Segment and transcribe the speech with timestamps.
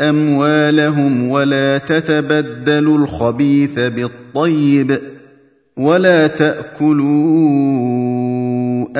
[0.00, 4.98] اموالهم ولا تتبدلوا الخبيث بالطيب
[5.76, 7.36] ولا تاكلوا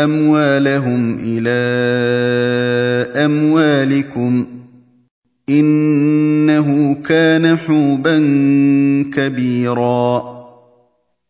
[0.05, 1.59] اموالهم الى
[3.25, 4.47] اموالكم
[5.49, 8.19] انه كان حوبا
[9.15, 10.37] كبيرا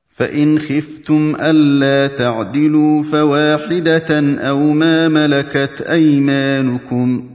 [0.10, 7.30] فان خفتم الا تعدلوا فواحده او ما ملكت ايمانكم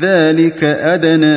[0.00, 1.36] ذلك ادنى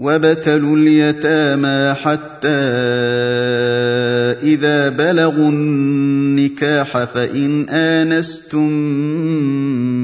[0.00, 2.58] وابتلوا اليتامى حتى
[4.54, 8.68] اذا بلغوا النكاح فان انستم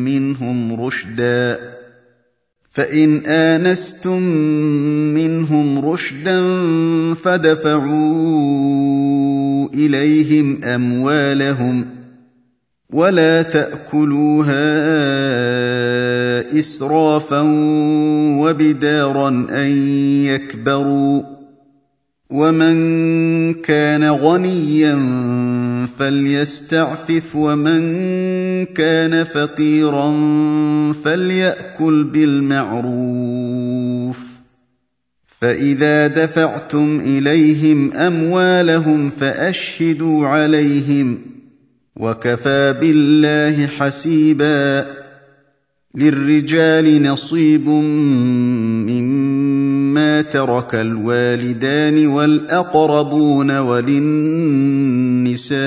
[0.05, 1.59] منهم رشدا
[2.71, 4.23] فان انستم
[5.15, 6.41] منهم رشدا
[7.15, 7.95] فدفعوا
[9.75, 11.94] اليهم اموالهم
[12.95, 14.67] ولا تاكلوها
[16.59, 17.41] اسرافا
[18.41, 19.71] وبدارا ان
[20.27, 21.23] يكبروا
[22.31, 22.77] ومن
[23.55, 24.97] كان غنيا
[25.99, 27.83] فليستعفف ومن
[28.65, 30.13] كان فقيرا
[30.93, 34.35] فليأكل بالمعروف
[35.27, 41.34] فإذا دفعتم إليهم أموالهم فأشهدوا عليهم ۖ
[41.97, 44.87] وكفى بالله حسيبا
[45.95, 47.69] للرجال نصيب
[48.89, 55.65] مما ترك الوالدان والاقربون وللنساء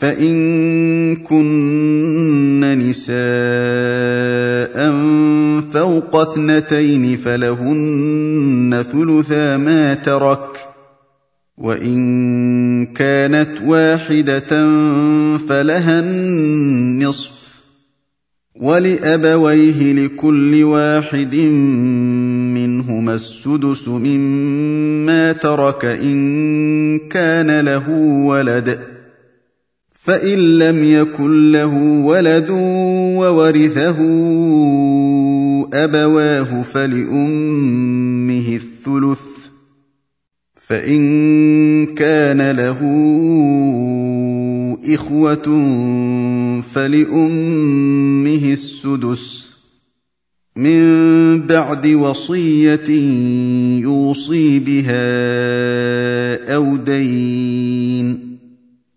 [0.00, 3.12] فان كن نساء
[5.72, 10.48] فوق اثنتين فلهن ثلثا ما ترك
[11.58, 12.00] وان
[12.86, 14.50] كانت واحده
[15.38, 17.54] فلها النصف
[18.60, 21.34] ولابويه لكل واحد
[22.56, 26.18] منهما السدس مما ترك ان
[27.08, 27.90] كان له
[28.26, 28.99] ولد
[30.02, 31.74] فان لم يكن له
[32.04, 33.98] ولد وورثه
[35.72, 39.20] ابواه فلامه الثلث
[40.56, 41.00] فان
[41.94, 42.80] كان له
[44.94, 45.48] اخوه
[46.62, 49.48] فلامه السدس
[50.56, 50.80] من
[51.46, 52.90] بعد وصيه
[53.82, 55.02] يوصي بها
[56.56, 57.99] او دين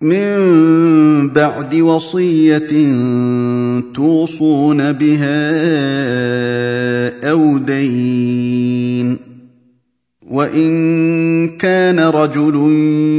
[0.00, 2.70] من بعد وصيه
[3.94, 5.42] توصون بها
[7.30, 9.16] او دين
[10.30, 10.72] وان
[11.48, 12.54] كان رجل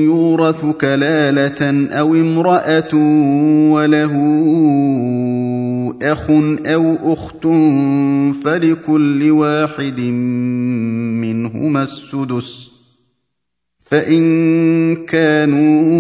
[0.10, 1.62] يورث كلاله
[1.92, 2.94] او امراه
[3.74, 4.14] وله
[6.02, 6.30] اخ
[6.66, 7.44] او اخت
[8.44, 10.00] فلكل واحد
[11.20, 12.71] منهما السدس
[13.92, 15.92] فان كانوا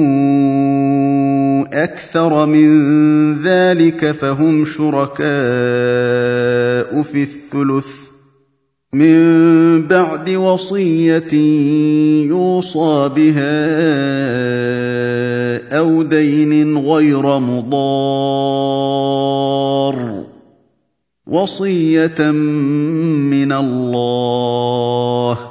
[1.83, 2.69] اكثر من
[3.43, 7.85] ذلك فهم شركاء في الثلث
[8.93, 9.17] من
[9.87, 11.33] بعد وصيه
[12.27, 13.71] يوصى بها
[15.79, 20.21] او دين غير مضار
[21.27, 25.50] وصيه من الله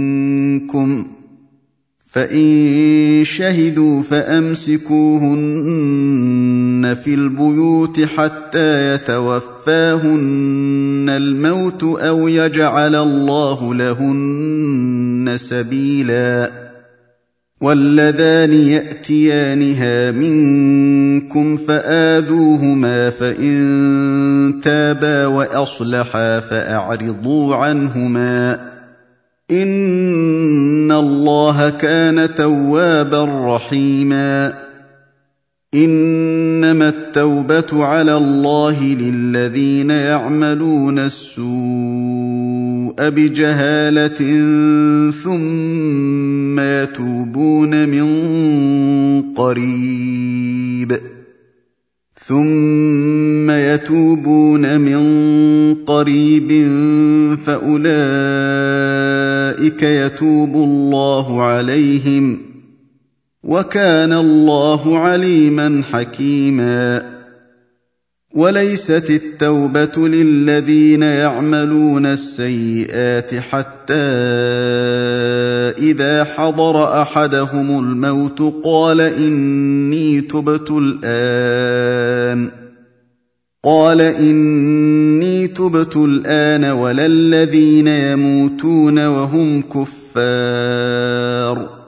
[0.51, 1.05] منكم
[2.05, 16.51] فان شهدوا فامسكوهن في البيوت حتى يتوفاهن الموت او يجعل الله لهن سبيلا
[17.61, 28.70] واللذان ياتيانها منكم فاذوهما فان تابا واصلحا فاعرضوا عنهما
[29.51, 34.53] ان الله كان توابا رحيما
[35.73, 44.21] انما التوبه على الله للذين يعملون السوء بجهاله
[45.11, 48.07] ثم يتوبون من
[49.35, 50.97] قريب
[52.19, 54.97] ثم يتوبون من
[55.85, 56.49] قريب
[57.37, 62.37] فاولئك يتوب الله عليهم
[63.43, 67.20] وكان الله عليما حكيما
[68.33, 73.93] وليست التوبه للذين يعملون السيئات حتى
[75.77, 82.49] اذا حضر احدهم الموت قال اني تبت الان
[83.63, 91.80] قال اني تبت الان ولا الذين يموتون وهم كفار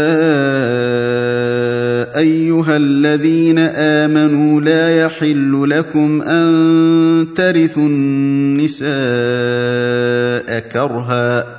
[2.17, 6.47] ايها الذين امنوا لا يحل لكم ان
[7.35, 11.58] ترثوا النساء كرها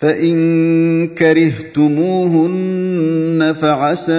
[0.00, 0.36] فان
[1.06, 4.12] كرهتموهن فعسى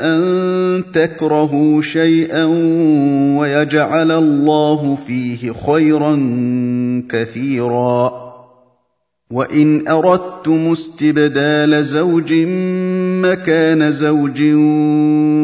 [0.00, 2.44] ان تكرهوا شيئا
[3.38, 6.14] ويجعل الله فيه خيرا
[7.08, 8.27] كثيرا
[9.30, 12.32] وان اردتم استبدال زوج
[13.22, 14.42] مكان زوج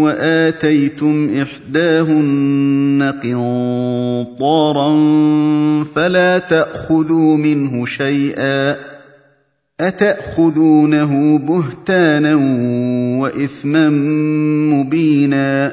[0.02, 4.90] واتيتم احداهن قنطارا
[5.94, 8.76] فلا تاخذوا منه شيئا
[9.80, 12.34] اتاخذونه بهتانا
[13.20, 13.88] واثما
[14.72, 15.72] مبينا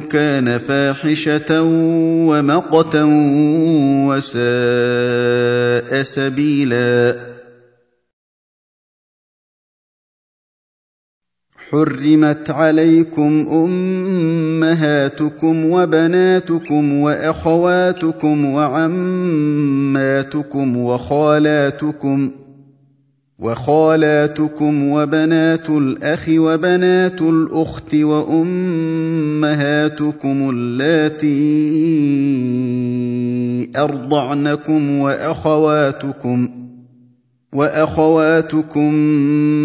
[0.00, 1.62] كان فاحشه
[2.28, 3.02] ومقتا
[4.08, 7.16] وساء سبيلا
[11.70, 22.41] حرمت عليكم امهاتكم وبناتكم واخواتكم وعماتكم وخالاتكم
[23.42, 31.62] وخالاتكم وبنات الاخ وبنات الاخت وامهاتكم اللاتي
[33.76, 36.48] ارضعنكم واخواتكم
[37.54, 38.92] واخواتكم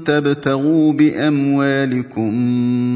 [0.05, 2.31] تبتغوا باموالكم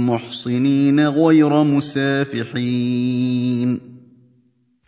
[0.10, 3.95] محصنين غير مسافحين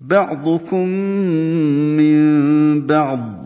[0.00, 0.88] بعضكم
[1.98, 2.20] من
[2.86, 3.44] بعض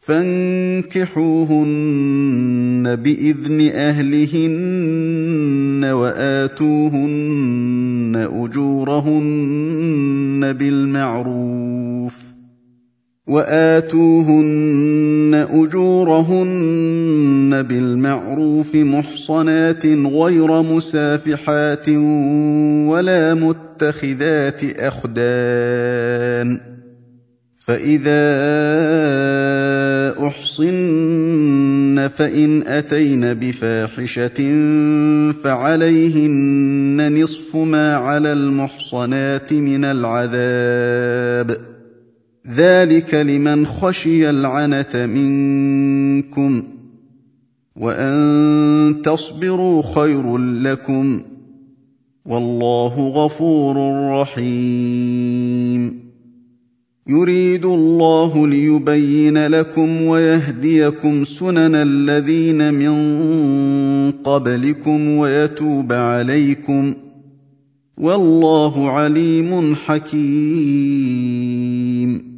[0.00, 12.37] فانكحوهن باذن اهلهن واتوهن اجورهن بالمعروف
[13.28, 21.88] واتوهن اجورهن بالمعروف محصنات غير مسافحات
[22.88, 26.60] ولا متخذات اخدان
[27.56, 28.38] فاذا
[30.26, 34.38] احصن فان اتين بفاحشه
[35.32, 41.77] فعليهن نصف ما على المحصنات من العذاب
[42.54, 46.62] ذلك لمن خشي العنت منكم
[47.76, 51.20] وان تصبروا خير لكم
[52.24, 53.76] والله غفور
[54.20, 55.98] رحيم
[57.06, 62.94] يريد الله ليبين لكم ويهديكم سنن الذين من
[64.24, 66.94] قبلكم ويتوب عليكم
[67.98, 72.37] والله عليم حكيم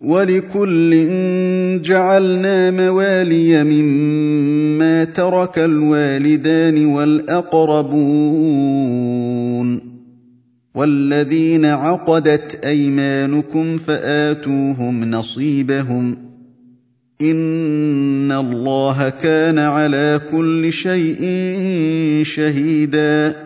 [0.00, 0.92] ولكل
[1.82, 9.80] جعلنا موالي مما ترك الوالدان والاقربون
[10.74, 16.16] والذين عقدت ايمانكم فاتوهم نصيبهم
[17.22, 21.20] ان الله كان على كل شيء
[22.24, 23.45] شهيداً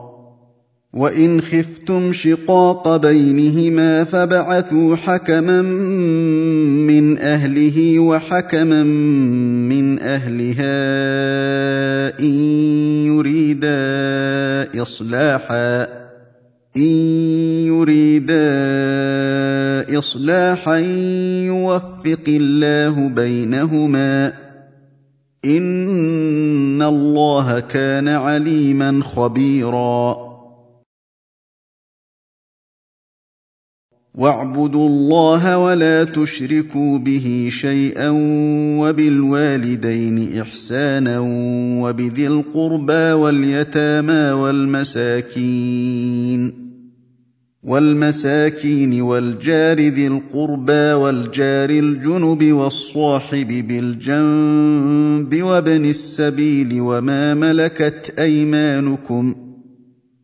[0.93, 5.61] وان خفتم شقاق بينهما فبعثوا حكما
[6.91, 10.79] من اهله وحكما من اهلها
[12.19, 12.33] ان
[13.07, 13.79] يريدا
[14.81, 15.81] اصلاحا
[16.77, 16.91] ان
[17.71, 18.49] يريدا
[19.99, 20.77] اصلاحا
[21.47, 24.33] يوفق الله بينهما
[25.45, 30.30] ان الله كان عليما خبيرا
[34.15, 38.09] واعبدوا الله ولا تشركوا به شيئا
[38.81, 41.19] وبالوالدين احسانا
[41.83, 46.53] وبذي القربى واليتامى والمساكين
[47.63, 59.50] والمساكين والجار ذي القربى والجار الجنب والصاحب بالجنب وابن السبيل وما ملكت ايمانكم ۖ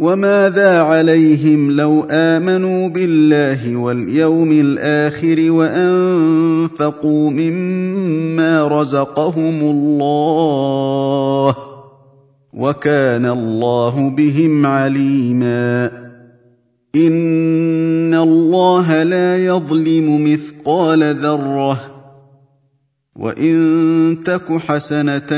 [0.00, 11.54] وماذا عليهم لو امنوا بالله واليوم الاخر وانفقوا مما رزقهم الله
[12.52, 15.84] وكان الله بهم عليما
[16.96, 21.89] ان الله لا يظلم مثقال ذره
[23.20, 25.32] وان تك حسنه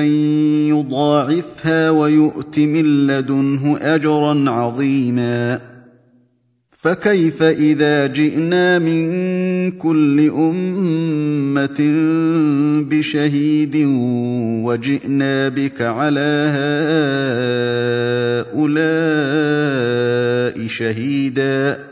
[0.68, 5.60] يضاعفها ويؤت من لدنه اجرا عظيما
[6.70, 9.10] فكيف اذا جئنا من
[9.72, 11.80] كل امه
[12.88, 13.76] بشهيد
[14.64, 16.48] وجئنا بك على
[18.54, 21.91] هؤلاء شهيدا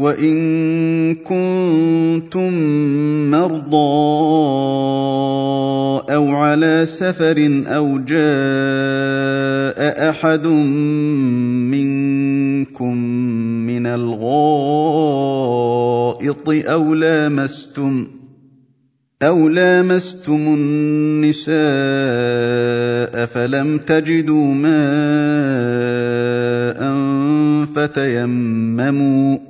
[0.00, 0.40] وان
[1.14, 2.50] كنتم
[3.30, 4.10] مرضى
[6.14, 10.46] او على سفر او جاء احد
[12.72, 12.96] منكم
[13.68, 18.06] من الغائط او لامستم
[19.22, 26.80] أو لامستم النساء فلم تجدوا ماء
[27.66, 29.49] فتيمموا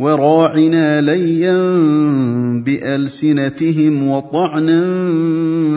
[0.00, 1.54] وراعنا ليا
[2.66, 4.80] بالسنتهم وطعنا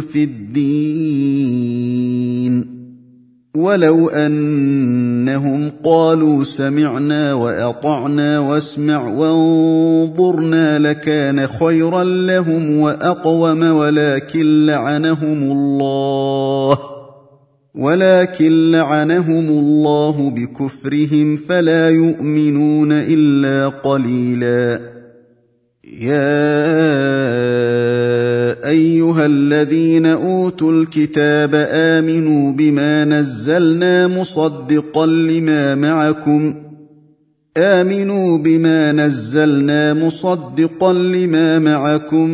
[0.02, 2.66] في الدين
[3.58, 16.78] ولو انهم قالوا سمعنا واطعنا واسمع وانظرنا لكان خيرا لهم واقوم ولكن لعنهم الله
[17.78, 24.80] ولكن لعنهم الله بكفرهم فلا يؤمنون الا قليلا
[26.02, 26.40] يا
[28.70, 36.67] ايها الذين اوتوا الكتاب امنوا بما نزلنا مصدقا لما معكم
[37.58, 42.30] امنوا بما نزلنا مصدقا لما معكم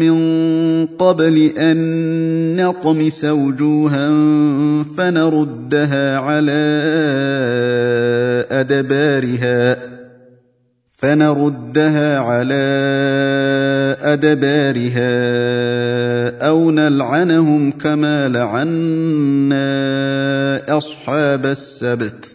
[0.00, 0.16] من
[0.86, 1.76] قبل ان
[2.56, 4.08] نطمس وجوها
[4.96, 6.64] فنردها على
[8.50, 9.76] ادبارها
[10.98, 12.66] فنردها على
[14.00, 15.18] ادبارها
[16.48, 19.68] او نلعنهم كما لعنا
[20.76, 22.34] اصحاب السبت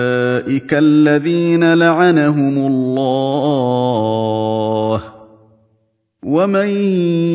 [0.37, 5.01] اولئك الذين لعنهم الله
[6.23, 6.67] ومن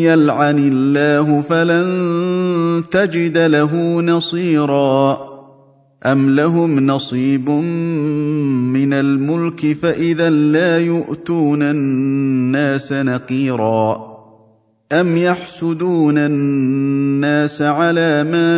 [0.01, 5.19] يلعن الله فلن تجد له نصيرا
[6.07, 7.51] ام لهم نصيب
[8.75, 14.16] من الملك فاذا لا يؤتون الناس نقيرا
[14.93, 18.53] أَمْ يَحْسُدُونَ النَّاسَ عَلَى مَا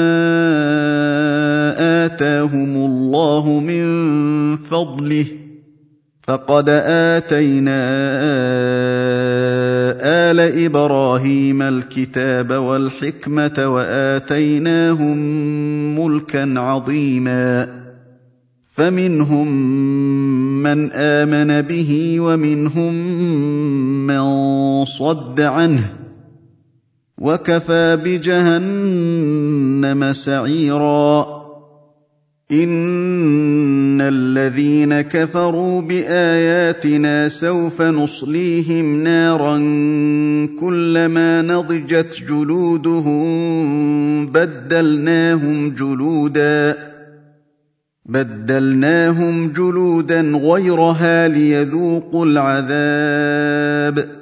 [2.05, 3.85] آتَاهُمُ اللَّهُ مِنْ
[4.57, 5.27] فَضْلِهِ
[6.23, 6.69] فَقَدْ
[7.17, 7.81] آتَيْنَا
[10.05, 15.19] آلَ إِبْرَاهِيمَ الْكِتَابَ وَالْحِكْمَةَ وَآتَيْنَاهُمْ
[16.01, 17.69] مُلْكًا عَظِيمًا
[18.75, 19.49] فَمِنْهُمْ
[20.63, 22.93] مَنْ آمَنَ بِهِ وَمِنْهُمْ
[24.07, 24.25] مَنْ
[24.85, 25.85] صَدَّ عَنْهُ
[27.21, 31.39] وكفى بجهنم سعيرا
[32.53, 39.57] ان الذين كفروا باياتنا سوف نصليهم نارا
[40.61, 43.27] كلما نضجت جلودهم
[44.27, 46.79] بدلناهم جلودا
[48.07, 54.19] بدلناهم جلودا غيرها ليذوقوا العذاب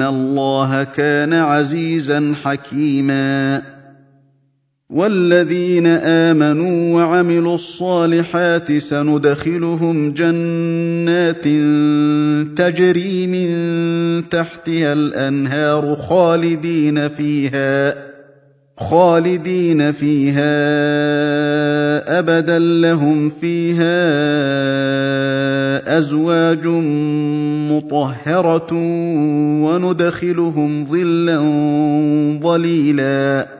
[0.00, 3.62] ان الله كان عزيزا حكيما
[4.90, 11.44] والذين امنوا وعملوا الصالحات سندخلهم جنات
[12.58, 13.48] تجري من
[14.28, 18.09] تحتها الانهار خالدين فيها
[18.80, 20.48] خالدين فيها
[22.18, 23.90] ابدا لهم فيها
[25.98, 26.66] ازواج
[27.70, 28.66] مطهره
[29.64, 31.38] وندخلهم ظلا
[32.42, 33.59] ظليلا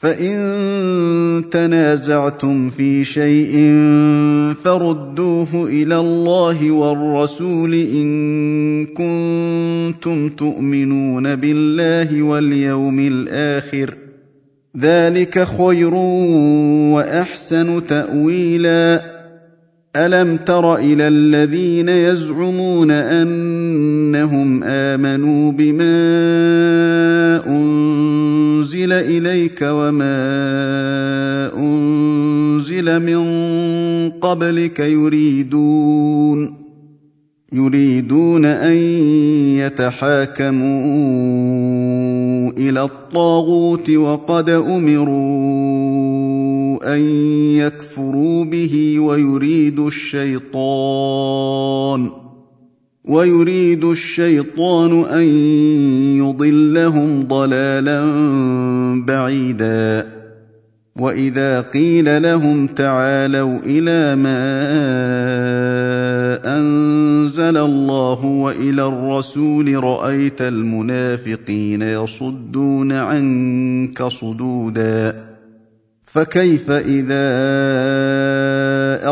[0.00, 3.52] فان تنازعتم في شيء
[4.64, 8.08] فردوه الى الله والرسول ان
[8.86, 13.94] كنتم تؤمنون بالله واليوم الاخر
[14.78, 19.17] ذلك خير واحسن تاويلا
[20.06, 25.96] الم تر الى الذين يزعمون انهم امنوا بما
[27.46, 30.18] انزل اليك وما
[31.58, 33.22] انزل من
[34.20, 36.54] قبلك يريدون
[37.52, 38.76] يريدون ان
[39.58, 47.00] يتحاكموا الى الطاغوت وقد امروا أن
[47.56, 52.10] يكفروا به ويريد الشيطان
[53.04, 55.22] ويريد الشيطان أن
[56.18, 58.00] يضلهم ضلالا
[59.06, 60.06] بعيدا
[60.98, 64.48] وإذا قيل لهم تعالوا إلى ما
[66.58, 75.27] أنزل الله وإلى الرسول رأيت المنافقين يصدون عنك صدوداً
[76.18, 77.28] فكيف اذا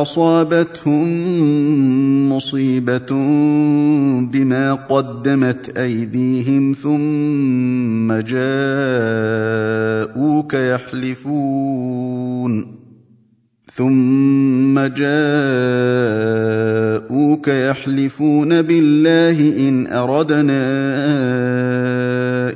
[0.03, 1.07] اصابتهم
[2.33, 3.11] مصيبه
[4.27, 12.77] بما قدمت ايديهم ثم جاءوك يحلفون
[13.75, 20.61] ثم جاءوك يحلفون بالله ان اردنا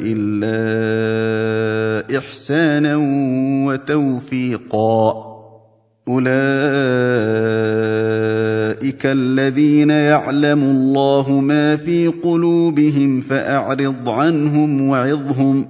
[0.00, 1.29] الا
[2.18, 2.96] إحسانا
[3.66, 5.14] وتوفيقا
[6.08, 6.26] أولئك
[9.06, 15.64] الذين يعلم الله ما في قلوبهم فأعرض عنهم وعظهم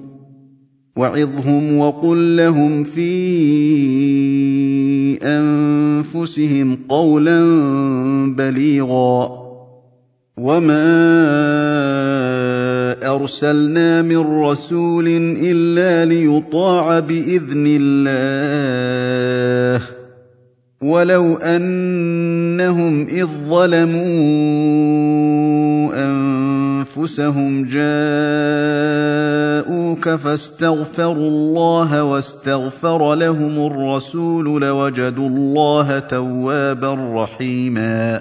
[0.96, 3.10] وعظهم وقل لهم في
[5.22, 7.40] أنفسهم قولا
[8.38, 9.30] بليغا
[10.36, 10.90] وما
[13.04, 15.08] ارسلنا من رسول
[15.46, 19.82] الا ليطاع باذن الله
[20.82, 24.50] ولو انهم اذ ظلموا
[25.96, 38.20] انفسهم جاءوك فاستغفروا الله واستغفر لهم الرسول لوجدوا الله توابا رحيما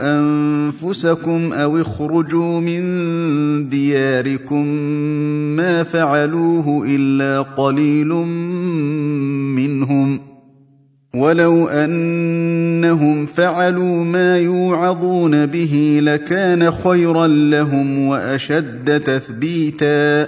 [0.02, 2.82] انفسكم او اخرجوا من
[3.70, 4.66] دياركم
[5.56, 8.08] ما فعلوه الا قليل
[9.56, 10.20] منهم
[11.16, 20.28] ولو انهم فعلوا ما يوعظون به لكان خيرا لهم واشد تثبيتا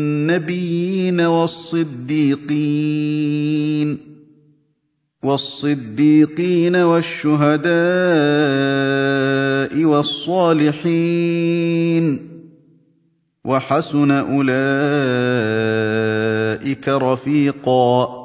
[0.31, 3.89] النبيين والصديقين
[5.23, 7.71] والصديقين والشهداء
[9.85, 12.31] والصالحين
[13.45, 18.21] وحسن اولئك رفيقا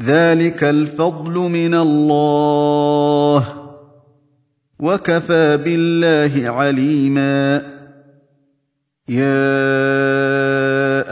[0.00, 3.44] ذلك الفضل من الله
[4.80, 7.62] وكفى بالله عليما
[9.08, 9.66] يا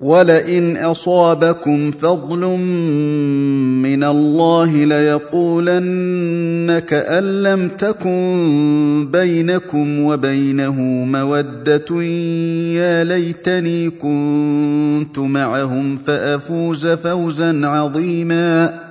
[0.00, 2.40] ولئن اصابكم فضل
[3.82, 12.02] من الله ليقولن كان لم تكن بينكم وبينه موده
[12.78, 18.87] يا ليتني كنت معهم فافوز فوزا عظيما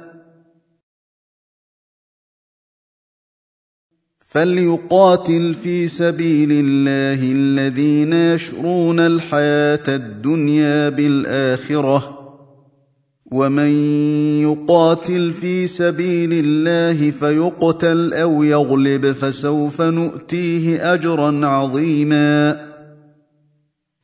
[4.29, 12.17] فليقاتل في سبيل الله الذين يشرون الحياه الدنيا بالاخره
[13.31, 13.71] ومن
[14.41, 22.66] يقاتل في سبيل الله فيقتل او يغلب فسوف نؤتيه اجرا عظيما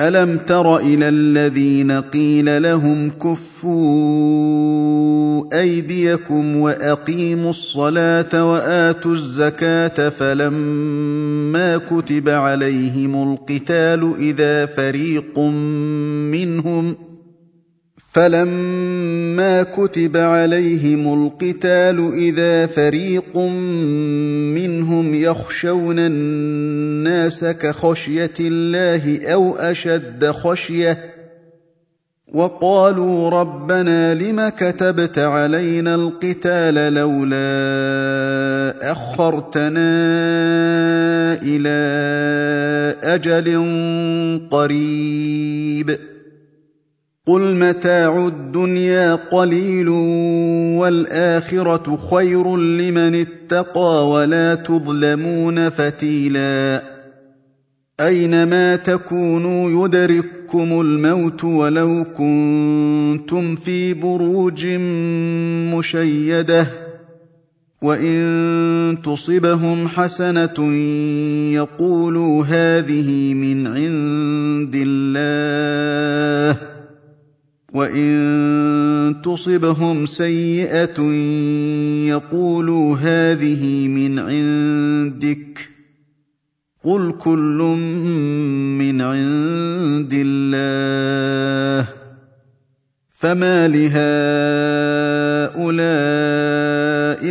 [0.00, 13.32] الم تر الى الذين قيل لهم كفوا ايديكم واقيموا الصلاه واتوا الزكاه فلما كتب عليهم
[13.32, 16.96] القتال اذا فريق منهم
[18.16, 23.36] فلما كتب عليهم القتال اذا فريق
[24.56, 30.98] منهم يخشون الناس كخشيه الله او اشد خشيه
[32.32, 37.56] وقالوا ربنا لم كتبت علينا القتال لولا
[38.92, 39.88] اخرتنا
[41.42, 41.78] الى
[43.14, 43.50] اجل
[44.50, 45.96] قريب
[47.26, 49.88] قل متاع الدنيا قليل
[50.78, 56.82] والاخره خير لمن اتقى ولا تظلمون فتيلا
[58.00, 64.66] اينما تكونوا يدرككم الموت ولو كنتم في بروج
[65.78, 66.66] مشيده
[67.82, 70.74] وان تصبهم حسنه
[71.52, 76.75] يقولوا هذه من عند الله
[77.76, 81.00] وان تصبهم سيئه
[82.10, 85.68] يقولوا هذه من عندك
[86.84, 87.58] قل كل
[88.80, 91.86] من عند الله
[93.10, 93.96] فما لهؤلاء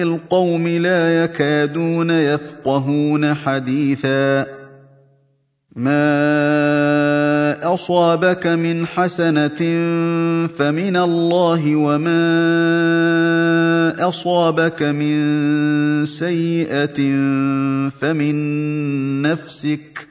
[0.04, 4.65] القوم لا يكادون يفقهون حديثا
[5.76, 9.60] ما اصابك من حسنه
[10.48, 12.24] فمن الله وما
[14.00, 15.18] اصابك من
[16.06, 16.96] سيئه
[17.92, 18.36] فمن
[19.22, 20.08] نفسك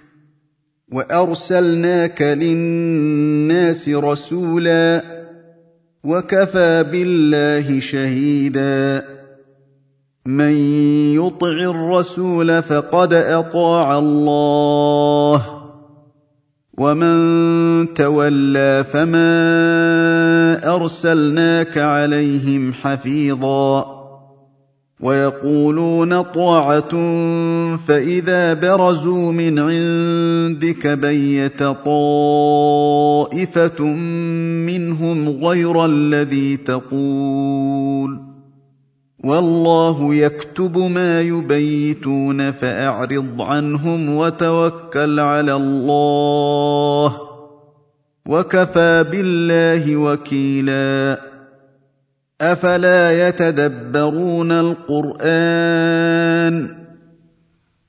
[0.93, 5.05] وارسلناك للناس رسولا
[6.05, 9.05] وكفى بالله شهيدا
[10.27, 10.55] من
[11.17, 15.54] يطع الرسول فقد اطاع الله
[16.79, 19.29] ومن تولى فما
[20.77, 23.95] ارسلناك عليهم حفيظا
[25.01, 26.91] ويقولون طاعه
[27.77, 33.83] فاذا برزوا من عندك بيت طائفه
[34.67, 38.34] منهم غير الذي تقول
[39.25, 47.17] والله يكتب ما يبيتون فاعرض عنهم وتوكل على الله
[48.29, 51.21] وكفى بالله وكيلا
[52.41, 56.85] افلا يتدبرون القران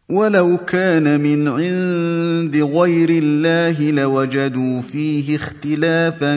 [0.10, 6.36] ولو كان من عند غير الله لوجدوا فيه اختلافا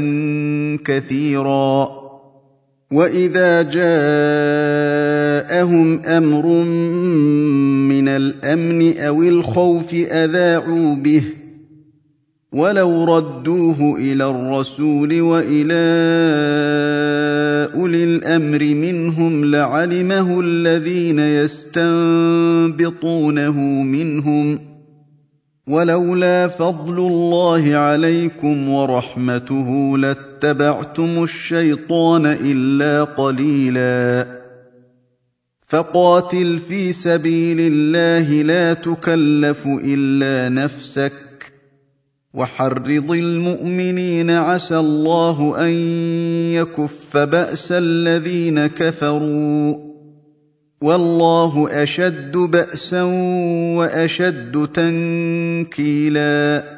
[0.84, 2.07] كثيرا
[2.92, 6.46] واذا جاءهم امر
[7.92, 11.22] من الامن او الخوف اذاعوا به
[12.52, 15.88] ولو ردوه الى الرسول والى
[17.74, 24.58] اولي الامر منهم لعلمه الذين يستنبطونه منهم
[25.66, 34.26] ولولا فضل الله عليكم ورحمته لت اتبعتم الشيطان الا قليلا
[35.68, 41.12] فقاتل في سبيل الله لا تكلف الا نفسك
[42.34, 45.68] وحرض المؤمنين عسى الله ان
[46.54, 49.76] يكف باس الذين كفروا
[50.82, 53.02] والله اشد باسا
[53.76, 56.77] واشد تنكيلا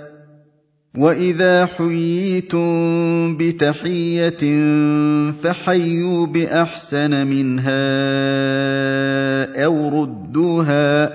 [0.97, 2.67] واذا حييتم
[3.37, 4.41] بتحيه
[5.31, 7.87] فحيوا باحسن منها
[9.65, 11.05] او ردوها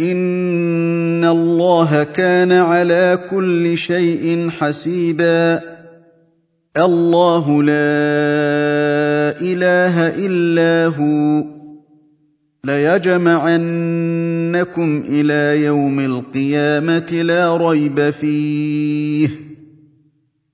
[0.00, 5.60] ان الله كان على كل شيء حسيبا
[6.76, 7.96] الله لا
[9.40, 9.96] اله
[10.26, 11.57] الا هو
[12.64, 19.28] ليجمعنكم الى يوم القيامه لا ريب فيه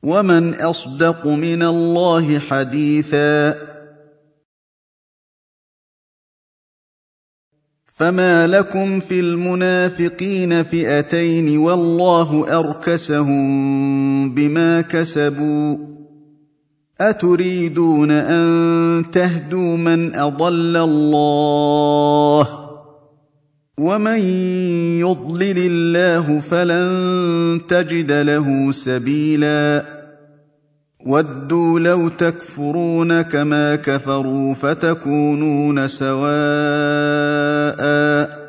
[0.03, 3.55] ومن اصدق من الله حديثا
[7.95, 13.35] فما لكم في المنافقين فئتين والله اركسهم
[14.35, 15.95] بما كسبوا
[17.01, 22.49] اتريدون ان تهدوا من اضل الله
[23.79, 24.19] ومن
[25.03, 29.85] يضلل الله فلن تجد له سبيلا
[31.07, 38.44] ودوا لو تكفرون كما كفروا فتكونون سواء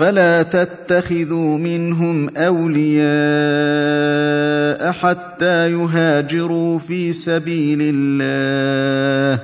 [0.00, 9.42] فلا تتخذوا منهم اولياء حتى يهاجروا في سبيل الله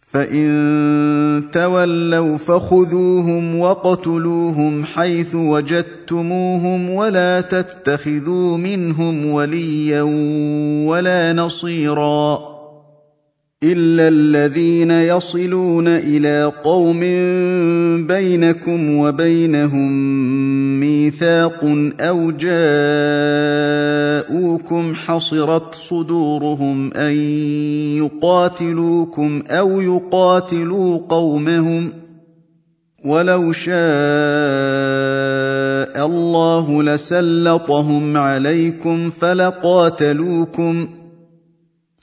[0.00, 0.48] فان
[1.52, 10.02] تولوا فخذوهم وقتلوهم حيث وجدتموهم ولا تتخذوا منهم وليا
[10.88, 12.55] ولا نصيرا
[13.72, 17.00] الا الذين يصلون الى قوم
[18.06, 19.90] بينكم وبينهم
[20.80, 21.64] ميثاق
[22.00, 27.12] او جاءوكم حصرت صدورهم ان
[28.04, 31.92] يقاتلوكم او يقاتلوا قومهم
[33.04, 33.76] ولو شاء
[36.06, 40.88] الله لسلطهم عليكم فلقاتلوكم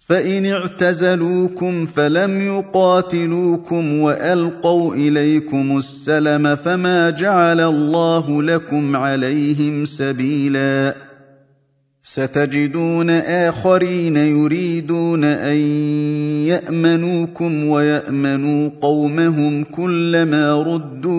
[0.06, 10.96] فان اعتزلوكم فلم يقاتلوكم والقوا اليكم السلم فما جعل الله لكم عليهم سبيلا
[12.04, 15.58] ستجدون اخرين يريدون ان
[16.48, 21.14] يامنوكم ويامنوا قومهم كلما ردوا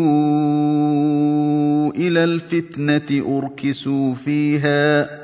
[2.07, 5.24] الى الفتنه اركسوا فيها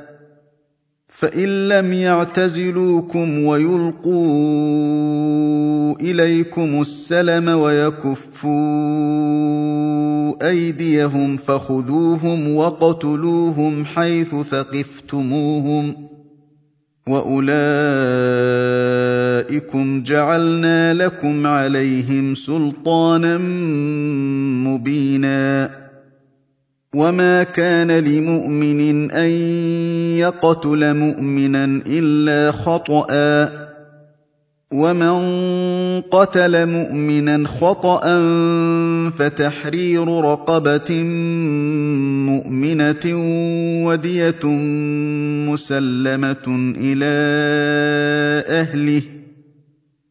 [1.21, 15.95] فان لم يعتزلوكم ويلقوا اليكم السلم ويكفوا ايديهم فخذوهم وقتلوهم حيث ثقفتموهم
[17.07, 23.39] واولئكم جعلنا لكم عليهم سلطانا
[24.68, 25.71] مبينا
[26.95, 29.30] وما كان لمؤمن ان
[30.18, 33.11] يقتل مؤمنا الا خطأ
[34.72, 35.20] ومن
[36.01, 38.12] قتل مؤمنا خطأ
[39.18, 41.03] فتحرير رقبة
[42.30, 43.07] مؤمنة
[43.86, 47.07] ودية مسلمة إلى
[48.61, 49.03] أهله ۖ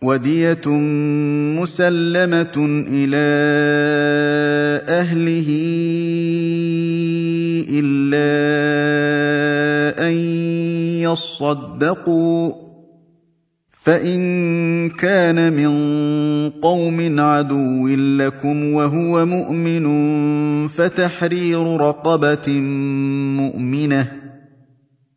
[0.01, 2.55] وَدِيَةٌ مُّسَلَّمَةٌ
[2.87, 3.31] إِلَىٰ
[4.87, 5.49] أَهْلِهِ
[7.83, 8.31] إِلَّا
[10.07, 10.13] أَن
[11.03, 12.55] يَصَّدَّقُوا ۚ
[13.71, 14.21] فَإِن
[14.89, 15.71] كَانَ مِن
[16.63, 17.87] قَوْمٍ عَدُوٍّ
[18.23, 19.83] لَّكُمْ وَهُوَ مُؤْمِنٌ
[20.67, 22.49] فَتَحْرِيرُ رَقَبَةٍ
[23.39, 24.28] مُّؤْمِنَةٍ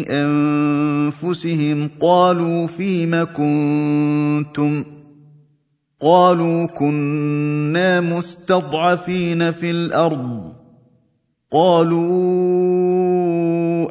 [0.09, 4.83] انفسهم قالوا فيم كنتم
[6.01, 10.53] قالوا كنا مستضعفين في الارض
[11.51, 13.26] قالوا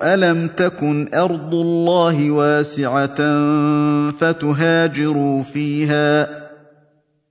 [0.02, 3.14] الم تكن ارض الله واسعه
[4.10, 6.28] فتهاجروا فيها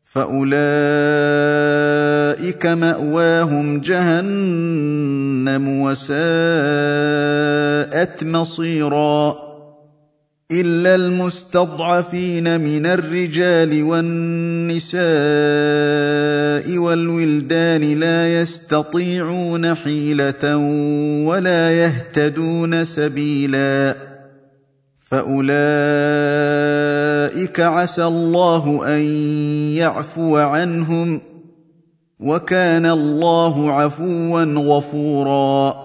[0.03, 9.44] فاولئك ماواهم جهنم وساءت مصيرًا
[10.51, 20.57] الا المستضعفين من الرجال والنساء والولدان لا يستطيعون حيله
[21.27, 23.95] ولا يهتدون سبيلا
[24.99, 25.49] فاولئك
[27.59, 29.01] عسى الله ان
[29.73, 31.21] يعفو عنهم
[32.19, 35.84] وكان الله عفوا غفورا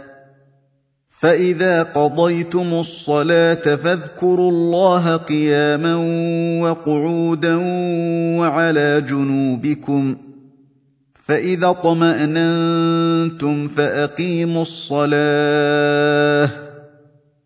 [1.21, 5.95] فاذا قضيتم الصلاه فاذكروا الله قياما
[6.61, 7.55] وقعودا
[8.39, 10.15] وعلى جنوبكم
[11.13, 16.49] فاذا اطماننتم فاقيموا الصلاه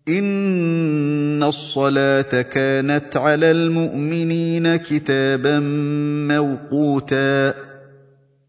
[0.09, 5.59] ان الصلاه كانت على المؤمنين كتابا
[6.32, 7.53] موقوتا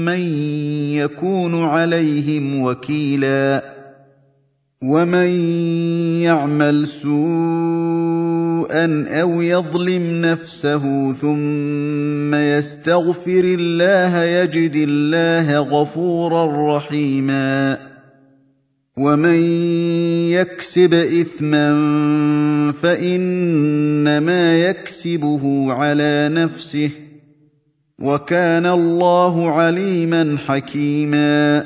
[0.05, 0.19] من
[0.95, 3.63] يكون عليهم وكيلا
[4.83, 5.27] ومن
[6.23, 17.77] يعمل سوءا او يظلم نفسه ثم يستغفر الله يجد الله غفورا رحيما
[18.97, 19.39] ومن
[20.31, 21.67] يكسب اثما
[22.71, 26.89] فانما يكسبه على نفسه
[27.99, 31.65] وكان الله عليما حكيما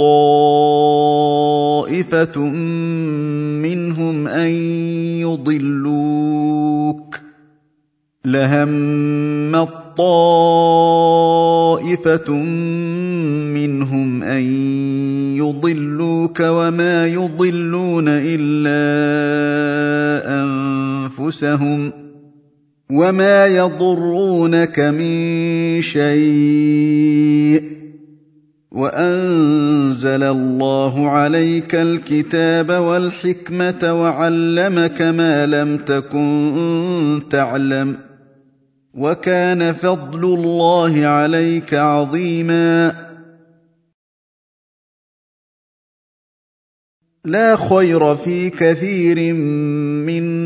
[0.00, 2.40] طائفه
[3.62, 4.50] منهم ان
[5.24, 7.08] يضلوك
[8.24, 9.64] لهم
[9.96, 12.32] طائفه
[13.56, 14.40] منهم ان
[15.36, 19.12] يضلوك وما يضلون الا
[20.42, 21.92] انفسهم
[22.92, 25.16] وما يضرونك من
[25.82, 27.75] شيء
[28.76, 37.96] وانزل الله عليك الكتاب والحكمه وعلمك ما لم تكن تعلم
[38.94, 43.06] وكان فضل الله عليك عظيما
[47.24, 49.32] لا خير في كثير
[50.04, 50.45] من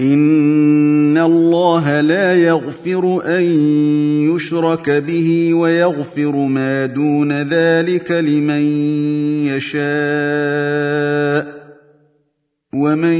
[0.00, 3.42] ان الله لا يغفر ان
[4.34, 8.62] يشرك به ويغفر ما دون ذلك لمن
[9.54, 11.46] يشاء
[12.74, 13.18] ومن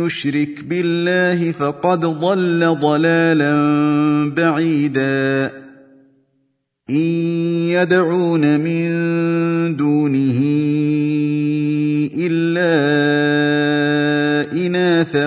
[0.00, 3.54] يشرك بالله فقد ضل ضلالا
[4.36, 5.50] بعيدا
[6.90, 8.86] ان يدعون من
[9.76, 10.40] دونه
[12.24, 12.70] الا
[14.66, 15.26] اناثا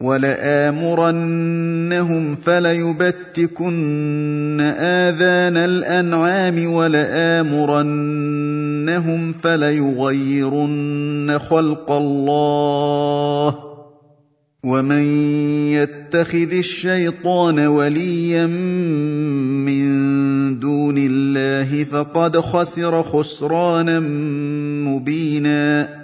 [0.00, 13.58] ولآمرنهم فليبتكن آذان الأنعام ولآمرنهم فليغيرن خلق الله
[14.64, 15.02] ومن
[15.70, 18.46] يتخذ الشيطان وليا
[19.62, 19.84] من
[20.60, 24.00] دون الله فقد خسر خسرانا
[24.90, 26.03] مبيناً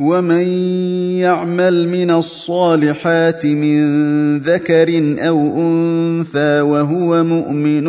[0.00, 0.46] ومن
[1.24, 3.78] يعمل من الصالحات من
[4.38, 7.86] ذكر او انثى وهو مؤمن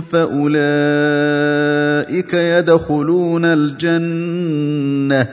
[0.00, 5.28] فاولئك يدخلون الجنه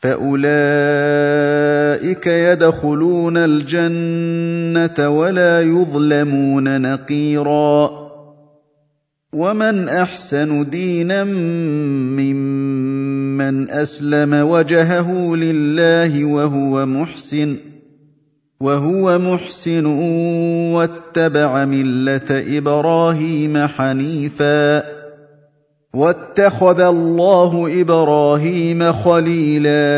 [0.00, 7.90] فاولئك يدخلون الجنه ولا يظلمون نقيرا
[9.32, 12.60] ومن احسن دينا ممن
[13.40, 17.56] مَّنْ أَسْلَمَ وَجْهَهُ لِلَّهِ وَهُوَ مُحْسِنٌ
[18.60, 19.86] وَهُوَ مُحْسِنٌ
[20.74, 24.82] وَاتَّبَعَ مِلَّةَ إِبْرَاهِيمَ حَنِيفًا
[25.94, 29.96] وَاتَّخَذَ اللَّهُ إِبْرَاهِيمَ خَلِيلًا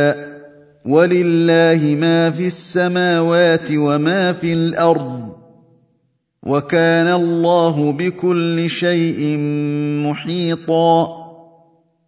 [0.87, 5.21] وَلِلَّهِ مَا فِي السَّمَاوَاتِ وَمَا فِي الْأَرْضِ
[6.47, 9.39] وَكَانَ اللَّهُ بِكُلِّ شَيْءٍ
[10.07, 11.22] مُحِيطًا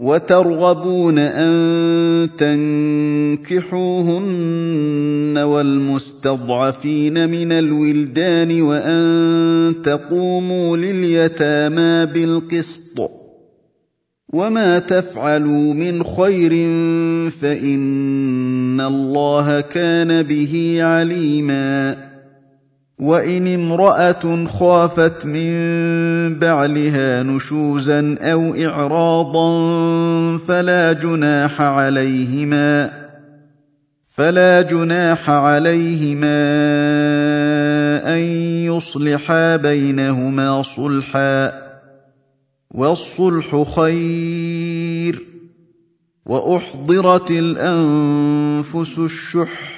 [0.00, 1.56] وترغبون ان
[2.38, 13.10] تنكحوهن والمستضعفين من الولدان وان تقوموا لليتامى بالقسط
[14.32, 16.50] وما تفعلوا من خير
[17.30, 22.07] فان الله كان به عليما
[22.98, 25.52] وان امراه خافت من
[26.38, 29.50] بعلها نشوزا او اعراضا
[30.36, 32.90] فلا جناح عليهما
[34.14, 36.38] فلا جناح عليهما
[38.14, 38.22] ان
[38.66, 41.52] يصلحا بينهما صلحا
[42.70, 45.22] والصلح خير
[46.26, 49.77] واحضرت الانفس الشح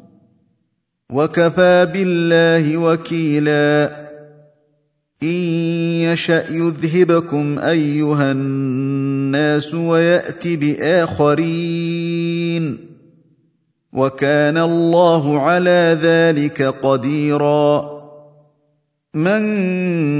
[1.11, 3.91] وكفى بالله وكيلا
[5.23, 12.77] ان يشا يذهبكم ايها الناس ويات باخرين
[13.93, 17.91] وكان الله على ذلك قديرا
[19.13, 19.43] من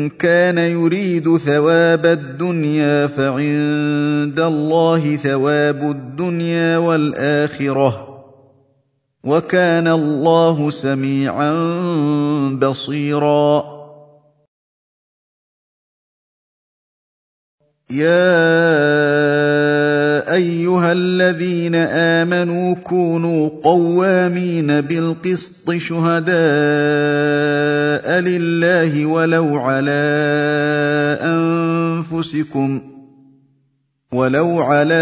[0.10, 8.11] كان يريد ثواب الدنيا فعند الله ثواب الدنيا والاخره
[9.24, 11.54] وكان الله سميعا
[12.58, 13.82] بصيرا
[17.90, 18.38] يا
[20.34, 21.76] ايها الذين
[22.26, 26.36] امنوا كونوا قوامين بالقسط شهداء
[28.20, 30.00] لله ولو على
[31.22, 32.82] انفسكم
[34.14, 35.02] ولو على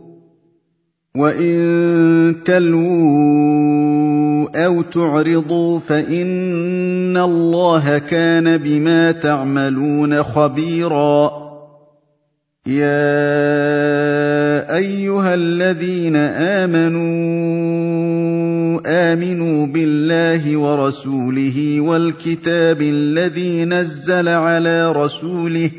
[1.15, 11.31] وان تلووا او تعرضوا فان الله كان بما تعملون خبيرا
[12.67, 13.25] يا
[14.75, 16.15] ايها الذين
[16.71, 17.31] امنوا
[18.87, 25.69] امنوا بالله ورسوله والكتاب الذي نزل على رسوله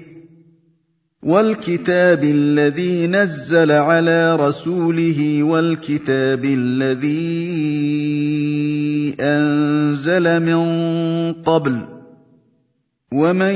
[1.23, 7.63] والكتاب الذي نزل على رسوله والكتاب الذي
[9.21, 10.59] انزل من
[11.33, 11.77] قبل
[13.13, 13.55] ومن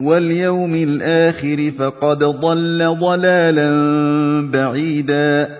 [0.00, 3.70] واليوم الاخر فقد ضل ضلالا
[4.50, 5.59] بعيدا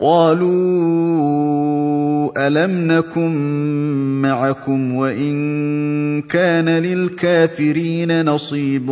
[0.00, 3.34] قالوا الم نكن
[4.22, 8.88] معكم وان كان للكافرين نصيب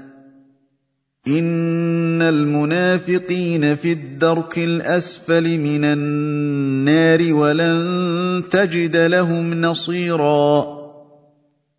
[1.27, 10.65] إِنَّ الْمُنَافِقِينَ فِي الدَّرْكِ الْأَسْفَلِ مِنَ النَّارِ وَلَن تَجِدَ لَهُمْ نَصِيرًا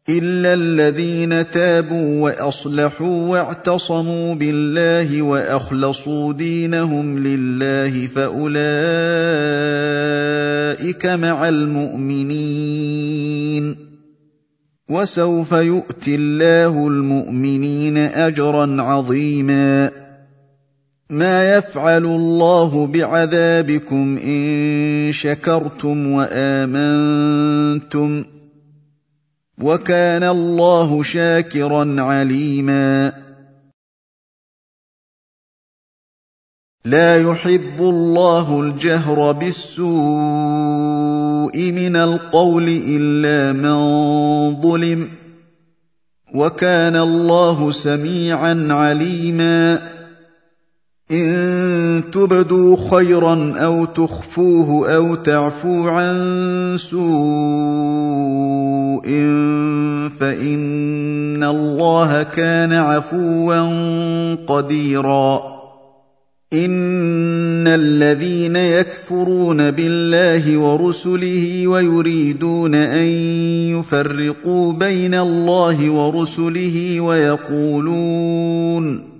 [0.09, 13.82] إِلَّا الَّذِينَ تَابُوا وَأَصْلَحُوا وَاعْتَصَمُوا بِاللَّهِ وَأَخْلَصُوا دِينَهُمْ لِلَّهِ فَأُولَئِكَ مَعَ الْمُؤْمِنِينَ
[14.93, 19.91] وسوف يؤت الله المؤمنين اجرا عظيما
[21.11, 28.25] ما يفعل الله بعذابكم ان شكرتم وامنتم
[29.63, 33.13] وكان الله شاكرا عليما
[36.85, 43.73] لا يحب الله الجهر بالسوء السوء من القول الا من
[44.63, 45.09] ظلم
[46.35, 49.79] وكان الله سميعا عليما
[51.11, 56.15] ان تبدوا خيرا او تخفوه او تعفو عن
[56.79, 57.03] سوء
[60.19, 65.62] فان الله كان عفوا قديرا
[66.53, 73.07] ان الذين يكفرون بالله ورسله ويريدون ان
[73.81, 79.13] يفرقوا بين الله ورسله ويقولون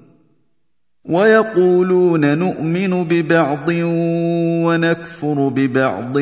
[1.05, 3.69] ويقولون نؤمن ببعض
[4.69, 6.17] ونكفر ببعض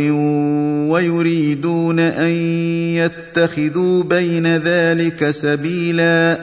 [0.90, 2.30] ويريدون ان
[3.00, 6.38] يتخذوا بين ذلك سبيلا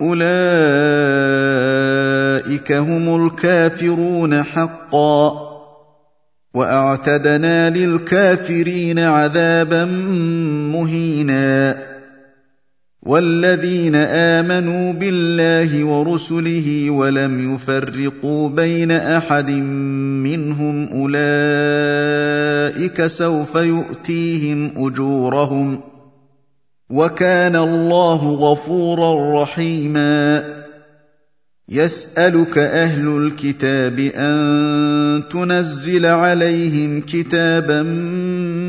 [0.00, 1.29] اولئك
[2.50, 5.40] اولئك هم الكافرون حقا
[6.54, 9.84] واعتدنا للكافرين عذابا
[10.74, 11.78] مهينا
[13.02, 19.50] والذين امنوا بالله ورسله ولم يفرقوا بين احد
[20.26, 25.80] منهم اولئك سوف يؤتيهم اجورهم
[26.90, 30.44] وكان الله غفورا رحيما
[31.72, 37.82] يسالك اهل الكتاب ان تنزل عليهم كتابا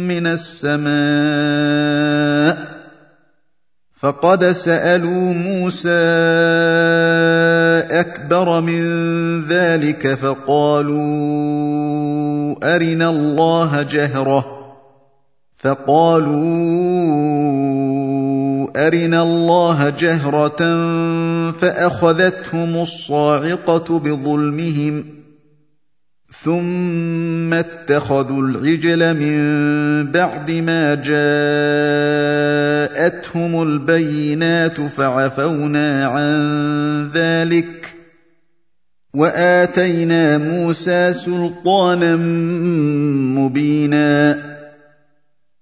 [0.07, 2.71] من السماء
[3.99, 6.01] فقد سالوا موسى
[7.99, 8.81] اكبر من
[9.49, 11.01] ذلك فقالوا
[12.75, 14.45] ارنا الله جهره
[15.57, 17.80] فقالوا
[18.75, 20.57] ارنا الله جهره
[21.51, 25.03] فاخذتهم الصاعقه بظلمهم
[26.41, 29.37] ثم اتخذوا العجل من
[30.11, 36.31] بعد ما جاءتهم البينات فعفونا عن
[37.15, 37.93] ذلك
[39.13, 42.15] واتينا موسى سلطانا
[43.39, 44.50] مبينا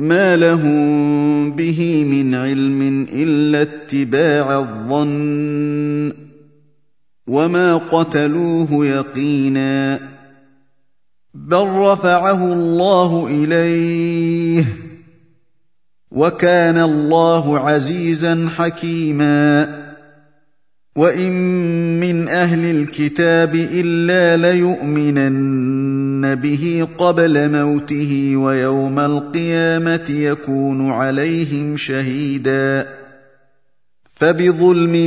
[0.00, 6.12] مَا لَهُم بِهِ مِنْ عِلْمٍ إِلَّا اتِّبَاعَ الظَّنِّ
[7.26, 10.00] وَمَا قَتَلُوهُ يَقِينًا
[11.34, 14.64] بَل رَّفَعَهُ اللَّهُ إِلَيْهِ
[16.10, 19.48] وَكَانَ اللَّهُ عَزِيزًا حَكِيمًا
[20.96, 21.32] وَإِن
[22.00, 25.89] مِّنْ أَهْلِ الْكِتَابِ إِلَّا لَيُؤْمِنَنَّ
[26.24, 32.86] يستهزئون به قبل موته ويوم القيامه يكون عليهم شهيدا
[34.20, 35.02] فبظلم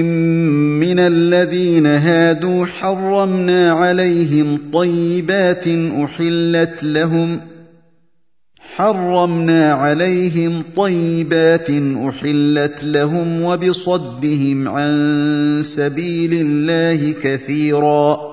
[0.81, 5.68] من الذين هادوا حرمنا عليهم طيبات
[6.02, 7.40] احلت لهم
[8.76, 11.69] حرمنا عليهم طيبات
[12.10, 14.90] احلت لهم وبصدهم عن
[15.65, 18.33] سبيل الله كثيرا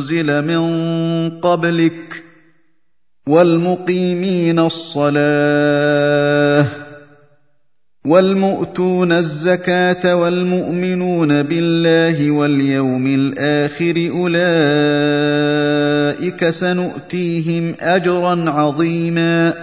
[0.00, 2.24] انزل من قبلك
[3.28, 6.66] والمقيمين الصلاه
[8.06, 19.54] والمؤتون الزكاه والمؤمنون بالله واليوم الاخر اولئك سنؤتيهم اجرا عظيما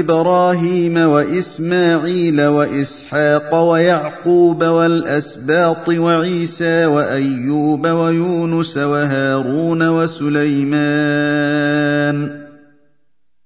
[0.00, 12.43] ابراهيم واسماعيل واسحاق ويعقوب والاسباط وعيسى وايوب ويونس وهارون وسليمان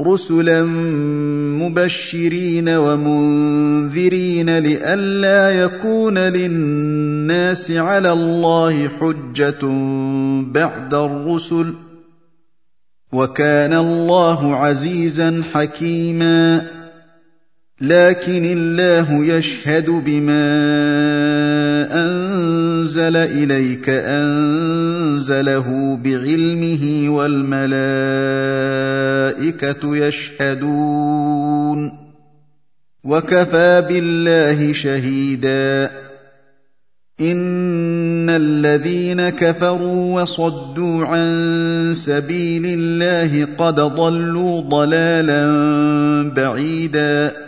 [0.00, 0.62] رسلا
[1.58, 9.58] مبشرين ومنذرين لئلا يكون للناس على الله حجه
[10.52, 11.74] بعد الرسل
[13.12, 16.66] وكان الله عزيزا حكيما
[17.80, 20.46] لكن الله يشهد بما
[22.04, 22.37] انزل
[22.88, 31.92] انزل اليك انزله بعلمه والملائكه يشهدون
[33.04, 35.90] وكفى بالله شهيدا
[37.20, 41.22] ان الذين كفروا وصدوا عن
[41.94, 45.42] سبيل الله قد ضلوا ضلالا
[46.32, 47.47] بعيدا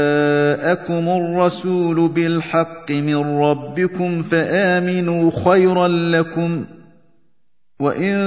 [0.51, 6.65] جاءكم الرسول بالحق من ربكم فامنوا خيرا لكم
[7.79, 8.19] وان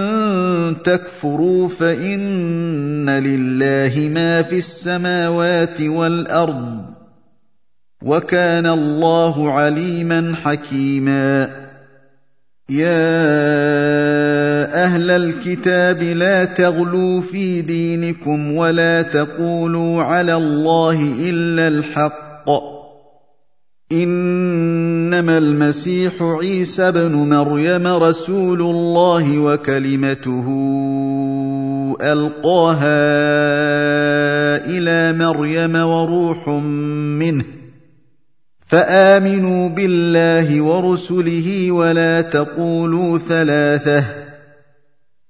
[0.85, 6.81] تكفروا فان لله ما في السماوات والارض
[8.05, 11.51] وكان الله عليما حكيما
[12.71, 13.25] يا
[14.65, 22.25] اهل الكتاب لا تغلوا في دينكم ولا تقولوا على الله الا الحق
[23.93, 30.45] انما المسيح عيسى بن مريم رسول الله وكلمته
[32.03, 33.07] القاها
[34.67, 36.49] الى مريم وروح
[37.21, 37.45] منه
[38.67, 44.24] فامنوا بالله ورسله ولا تقولوا ثلاثه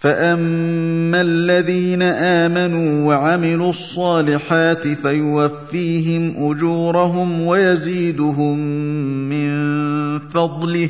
[0.00, 8.58] فاما الذين امنوا وعملوا الصالحات فيوفيهم اجورهم ويزيدهم
[9.28, 9.50] من
[10.18, 10.88] فضله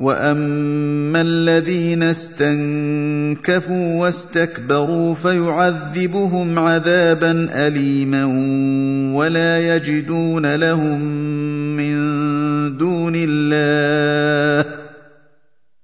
[0.00, 8.24] واما الذين استنكفوا واستكبروا فيعذبهم عذابا اليما
[9.18, 11.00] ولا يجدون لهم
[11.76, 11.96] من
[12.78, 14.81] دون الله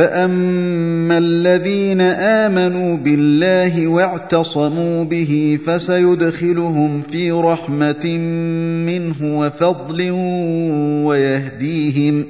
[0.00, 8.18] فاما الذين امنوا بالله واعتصموا به فسيدخلهم في رحمه
[8.86, 10.10] منه وفضل
[11.06, 12.24] ويهديهم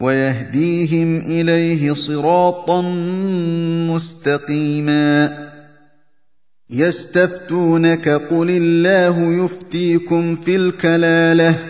[0.00, 2.82] ويهديهم اليه صراطا
[3.94, 5.32] مستقيما
[6.70, 11.69] يستفتونك قل الله يفتيكم في الكلاله